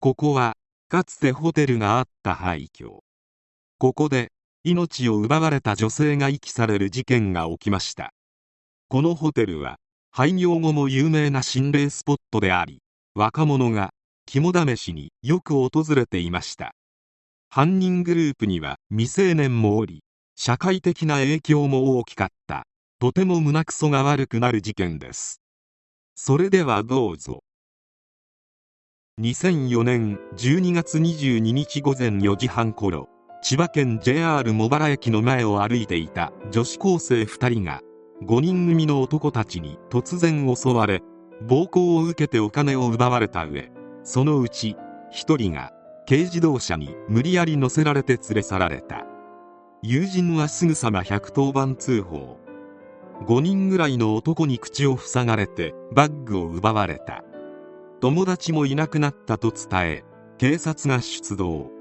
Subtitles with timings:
[0.00, 0.52] ここは
[0.88, 3.00] かつてホテルがあった廃墟。
[3.78, 4.30] ここで
[4.62, 8.12] 命を奪われた女性が遺棄される事件が起きました。
[8.88, 9.76] このホテルは
[10.12, 12.80] 廃業後も有名な心霊スポットであり
[13.16, 13.90] 若者が
[14.24, 16.76] 肝試しによく訪れていました。
[17.50, 20.04] 犯人グループには未成年もおり
[20.36, 22.62] 社会的な影響も大きかった。
[23.00, 25.40] とても胸くそが悪くなる事件です。
[26.14, 27.42] それではどうぞ。
[29.18, 33.08] 2004年12月22日午前4時半頃
[33.42, 37.80] 千葉県 JR 茂原駅の前を歩いていた女子高生2人が
[38.22, 41.02] 5人組の男たちに突然襲われ
[41.46, 43.70] 暴行を受けてお金を奪われた上
[44.02, 44.76] そのうち
[45.12, 45.72] 1人が
[46.08, 49.04] 軽自動車に無理やり乗せられて連れ去られた。
[49.82, 52.40] 友人はすぐさま110番通報。
[53.26, 57.22] 5人ぐらいの男に口を塞がれてバッグを奪われた。
[58.00, 60.04] 友達もいなくなったと伝え
[60.38, 61.72] 警察が出動。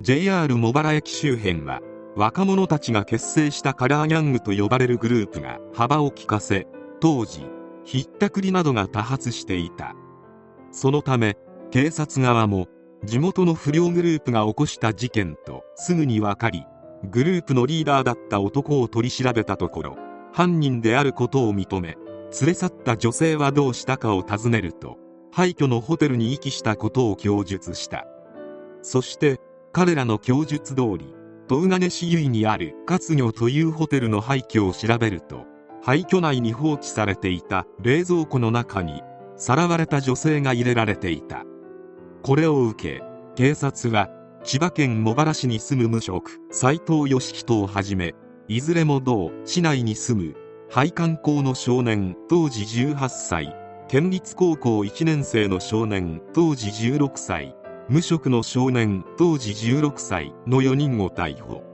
[0.00, 1.80] JR 茂原駅周辺は
[2.14, 6.68] 若者たちが結成したカラーギャングと呼ばれるグループが幅を利かせ
[7.00, 7.46] 当時
[7.84, 9.96] ひったくりなどが多発していた。
[10.70, 11.36] そのため
[11.72, 12.68] 警察側も
[13.04, 16.64] 地元の不良グループが起こした事件とすぐに分かり
[17.10, 19.96] グループのリーダーだった男を取り調べたところ
[20.32, 21.96] 犯人であることを認め
[22.40, 24.98] 連れ去った女性はどうしたかを尋ねると
[25.32, 28.06] 廃墟のホテルに遺棄したことを供述した。
[28.82, 29.40] そして
[29.72, 31.14] 彼らの供述通り
[31.48, 35.44] 東金市由にある活魚というホテルの廃墟を調べると
[35.82, 39.02] 廃墟内に放置されていた冷蔵庫の中に
[39.36, 41.44] さらわれた女性が入れられていた。
[42.22, 43.02] これを受け
[43.34, 44.10] 警察は
[44.44, 48.14] 千葉県茂原市に住む無職斉藤義人をはじめ
[48.48, 50.34] いずれも同市内に住む
[50.70, 53.59] 配管工の少年当時18歳
[53.90, 57.56] 県立高校1年生の少年当時16歳。
[57.88, 61.64] 無職の少年当時16歳の4人を逮捕。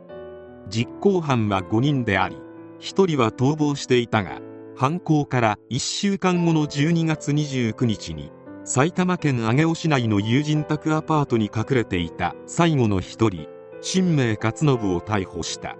[0.70, 2.36] 実行犯は5人であり
[2.80, 4.40] 1人は逃亡していたが
[4.74, 8.32] 犯行から1週間後の12月29日に
[8.64, 13.46] 埼玉県上尾市内の友人宅アパートに隠れていた最後の1人
[13.82, 15.76] 新明勝信を逮捕した。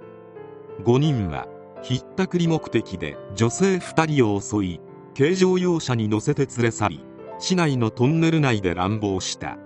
[0.84, 1.48] 5人は
[1.80, 4.80] ひったくり目的で女性2人を襲い
[5.16, 7.04] 軽乗用車に乗せて連れ去り
[7.38, 9.56] 市内のトンネル内で乱暴した。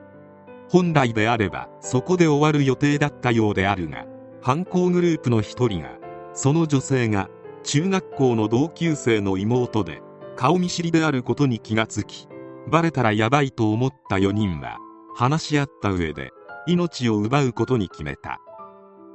[0.69, 4.06] 本来であればそこで終わる予定だったようであるが
[4.41, 5.99] 犯行グループの一人が
[6.34, 7.28] その女性が
[7.65, 10.03] 中学校の同級生の妹で
[10.37, 12.28] 顔見知りであることに気がつき
[12.69, 14.78] バレたらヤバいと思った4人は
[15.16, 16.31] 話し合った上で
[16.69, 18.41] 命を奪うことに決めた。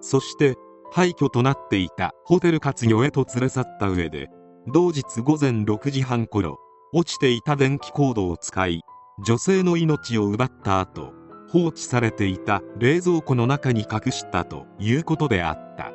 [0.02, 0.56] そして
[0.92, 4.30] 廃墟となっていたホテル活魚へと連れ去った上で
[4.68, 6.60] 同日午前6時半頃
[6.92, 8.82] 落ちていた電気コードを使い
[9.24, 11.14] 女性の命を奪った後
[11.52, 15.94] 放置されていた冷蔵庫の中に隠したということであった。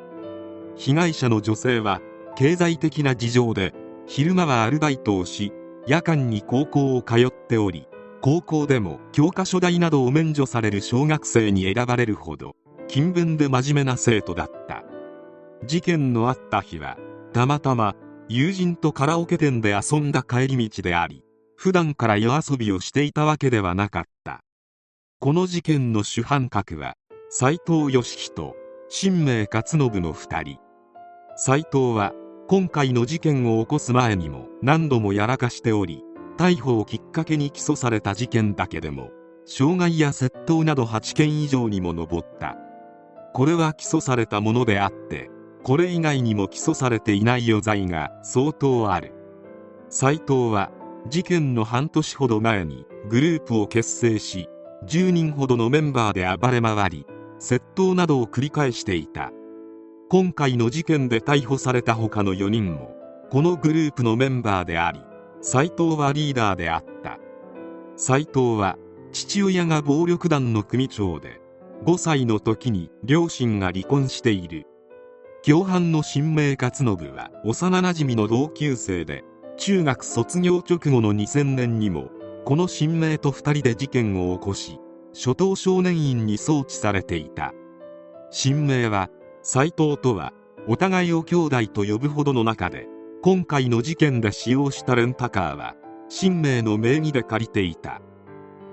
[0.76, 2.00] 被害者の女性は
[2.36, 3.74] 経済的な事情で
[4.06, 5.52] 昼間はアルバイトをし
[5.86, 7.88] 夜間に高校を通っており
[8.22, 12.54] 高校でも教科書代などを免除される小学生に選ばれるほど
[12.86, 14.84] 勤勉で真面目な生徒だった。
[15.66, 16.96] 事件のあった日は
[17.32, 17.96] たまたま
[18.32, 21.24] 友人とカラオケ店で遊んだ帰り道であり
[21.56, 24.44] 普段から夜遊びをしていたわけではなかった。
[25.18, 26.94] この事件の主犯格は
[27.28, 28.54] 斉藤義人
[28.88, 30.60] 新明勝信の2人。
[31.34, 32.12] 斉藤は
[32.46, 36.04] 今回の事件を起こす前にも何度もやらかしており
[36.38, 39.10] 逮捕をきっかけに起訴された事件だけでも
[39.44, 42.56] 傷害や窃盗など8件以上にも上った。
[43.34, 45.32] これは起訴されたものであって
[45.62, 49.12] これ以外にも起訴されていない余罪が相当ある。
[49.88, 50.70] 斉藤は
[51.08, 54.48] 事件の半年ほど前にグループを結成し
[54.86, 57.06] 10人ほどのメンバーで暴れ回り
[57.38, 59.32] 窃盗などを繰り返していた。
[60.08, 62.96] 今回の事件で逮捕された他の4人も
[63.30, 65.00] このグループのメンバーであり
[65.40, 67.18] 斉藤はリーダーであった。
[67.96, 68.76] 斉藤は
[69.12, 71.40] 父親が暴力団の組長で
[71.84, 74.66] 5歳の時に両親が離婚している。
[75.42, 79.24] 共犯の新明勝信は幼なじみの同級生で
[79.56, 82.10] 中学卒業直後の2000年にも
[82.44, 84.78] この新名と2人で事件を起こし
[85.14, 87.54] 初等少年院に送致されていた。
[88.30, 89.08] 新名は
[89.42, 90.34] 斎藤とは
[90.68, 92.86] お互いを兄弟と呼ぶほどの中で
[93.22, 95.74] 今回の事件で使用したレンタカーは
[96.10, 98.02] 新名の名義で借りていた。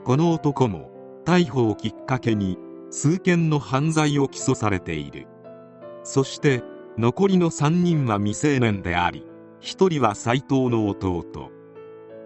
[0.04, 0.92] この男も
[1.26, 2.58] 逮捕をきっかけに
[2.92, 5.28] 数件の犯罪を起訴されている。
[6.08, 6.64] そして
[6.98, 9.26] 残りの3人は未成年であり
[9.60, 11.52] 1人は斎藤の弟。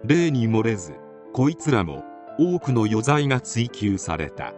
[0.04, 0.94] 例に漏れず
[1.32, 2.04] こいつらも
[2.38, 4.54] 多くの余罪が追及された。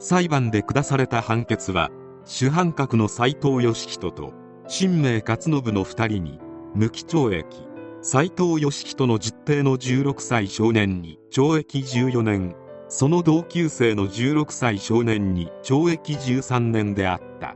[0.00, 1.90] 裁判で下された判決は
[2.24, 4.32] 主犯格の斎藤義人と
[4.66, 6.40] 新明勝信の2人に
[6.74, 7.68] 無期懲役。
[8.02, 12.56] 斎藤義人の実定の16歳少年に懲役14年。
[12.88, 17.54] その同級生の16歳少年に懲役13年であった。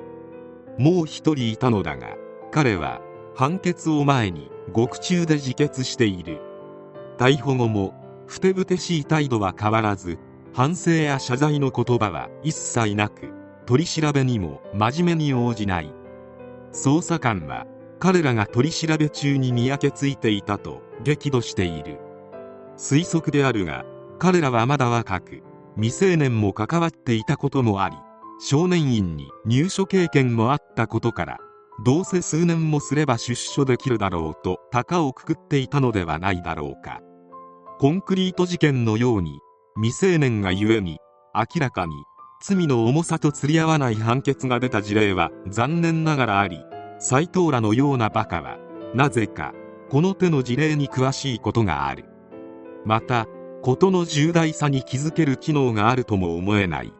[0.78, 2.16] もう一人いたのだが
[2.50, 3.00] 彼は
[3.34, 6.40] 判決を前に獄中で自決している。
[7.18, 7.94] 逮捕後も
[8.26, 10.18] ふてぶてしい態度は変わらず
[10.52, 13.32] 反省や謝罪の言葉は一切なく
[13.66, 15.92] 取り調べにも真面目に応じない。
[16.72, 17.66] 捜査官は
[18.00, 21.98] 彼らが取り調べ中に見分けついていたと激怒している。
[22.76, 23.84] 推測であるが
[24.18, 25.42] 彼らはまだ若く
[25.76, 27.96] 未成年も関わっていたこともあり
[28.40, 31.38] 少年院に入所経験もあったことから
[31.84, 37.00] どうせ数年もすれば出所できるだろうと高をくくっていたのではないだろうか。
[37.80, 39.40] コンクリート事件のように
[39.76, 40.98] 未成年がゆえに
[41.34, 41.92] 明らかに
[42.40, 46.64] 罪の重さと釣り合わない判決が出た事例は残念ながらあり
[47.00, 48.58] 斎藤らのようなバカは
[48.94, 49.52] なぜか
[49.90, 52.04] この手の事例に詳しいことがある。
[52.84, 53.26] また
[53.62, 56.92] 事の重大さに気づける機能があるとも思えない。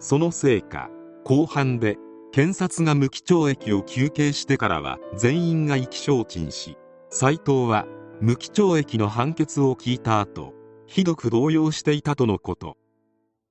[0.00, 0.90] そのせいか
[1.24, 1.96] 後半で
[2.32, 6.76] 検察が無期懲役を求刑してからは全員が意気消沈し
[7.10, 7.86] 斎藤は
[8.20, 10.52] 無期懲役の判決を聞いた後
[10.86, 12.76] ひどく動揺していたとのこと。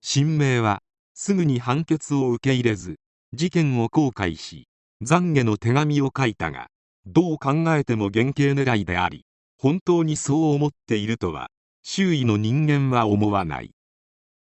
[0.01, 0.81] 新明は
[1.13, 2.97] すぐに判決を受け入れず
[3.33, 4.67] 事件を後悔し
[5.03, 6.67] 懺悔の手紙を書いたが
[7.05, 9.25] どう考えても減刑狙いであり
[9.57, 11.49] 本当にそう思っているとは
[11.83, 13.71] 周囲の人間は思わない。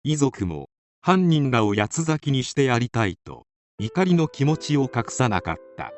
[0.03, 0.70] 遺族も
[1.03, 3.47] 犯人らを八つ咲きにしてやりたいと
[3.79, 5.93] 怒りの気持ちを隠さなかった。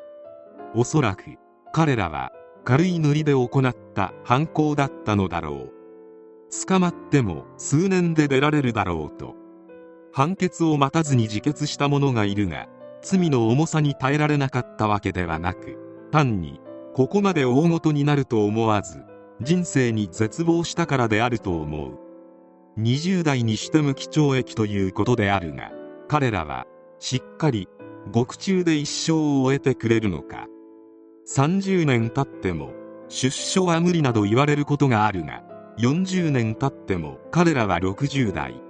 [0.75, 1.23] おそらく
[1.73, 2.31] 彼らは
[2.63, 5.73] 軽い塗りで行った犯行だったのだろう。
[6.67, 9.35] 捕まっても数年で出られるだろうと。
[10.13, 12.69] 判決を待たずに自決した者がいるが
[13.01, 15.77] 罪の重さに耐えられなかったわけではなく
[16.11, 16.61] 単に
[16.93, 19.03] ここまで大ごとになると思わず
[19.41, 22.12] 人生に絶望したからであると思う。
[22.79, 25.71] 20代にして無期懲役ということであるが
[26.07, 26.65] 彼らは
[26.99, 27.67] しっかり
[28.11, 30.47] 獄中で一生を終えてくれるのか。
[31.27, 32.73] 30年経っても
[33.07, 35.43] 出所は無理など言われることがあるが
[35.79, 38.61] 40年経っても彼らは60代。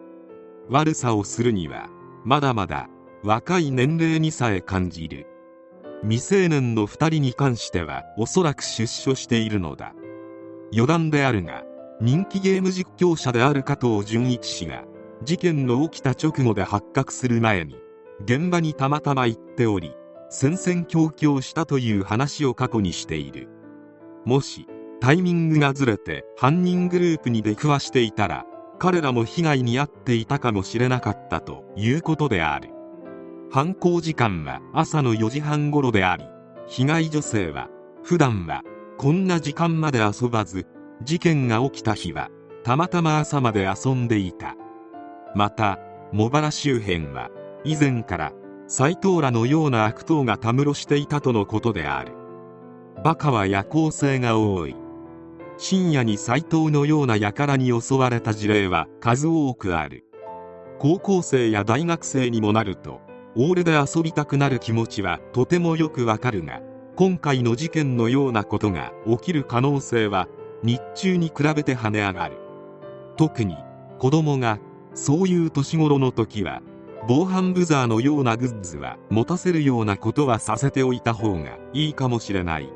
[0.69, 1.89] 悪さをするには
[2.25, 2.89] まだまだ
[3.23, 5.27] 若い年齢にさえ感じる。
[6.01, 9.93] 未成年の2人に関してはおそらく出所しているのだ。
[10.73, 11.63] 余談であるが
[12.01, 14.83] 人気ゲーム実況者である加藤純一氏が
[15.23, 17.75] 事件の起きた直後で発覚する前に
[18.25, 19.93] 現場にたまたま行っており
[20.29, 23.49] 戦々恐々したという話を過去にしている。
[24.25, 24.67] もし
[24.99, 28.45] タイミングがずれて犯人グループに出くわしていたら
[28.79, 32.69] 彼らも被害に遭っていたかもしれなかったということである。
[33.51, 36.25] 犯行時間は朝の4時半頃であり
[36.67, 37.69] 被害女性は
[38.01, 38.63] 普段は
[38.97, 40.65] こんな時間まで遊ばず
[41.03, 42.29] 事件が起きた日は
[42.63, 44.55] たまたま朝まで遊んでいた。
[45.35, 45.79] また
[46.11, 47.29] 茂原周辺は
[47.63, 48.33] 以前から
[48.67, 52.13] 斎藤らのような悪党がたむろしていたとのことである。
[53.03, 54.75] バカは夜行性が多い。
[55.57, 60.05] 深夜に斎藤のような輩に襲われた事例は数多くある。
[60.79, 62.99] 高校生や大学生にもなると
[63.35, 66.61] オールで遊びたくなる気持ちはとてもよくわかるが
[66.95, 70.27] 今回の事件のようなことが起きる可能性は
[70.63, 72.37] 日中に比べて跳ね上がる。
[73.17, 73.57] 特に
[73.99, 74.59] 子供が
[74.93, 76.61] そういう年頃の時は
[77.07, 82.71] 防犯ブザーのようなグッズは持たせるようなことはさせておいた方がいいかもしれない。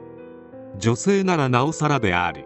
[0.77, 2.46] 女性ならなおさらである。